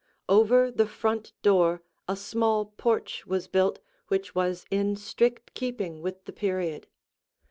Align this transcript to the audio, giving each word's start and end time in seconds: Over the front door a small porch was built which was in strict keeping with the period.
Over 0.27 0.71
the 0.71 0.87
front 0.87 1.31
door 1.43 1.83
a 2.07 2.15
small 2.15 2.65
porch 2.65 3.27
was 3.27 3.47
built 3.47 3.77
which 4.07 4.33
was 4.33 4.65
in 4.71 4.95
strict 4.95 5.53
keeping 5.53 6.01
with 6.01 6.25
the 6.25 6.33
period. 6.33 6.87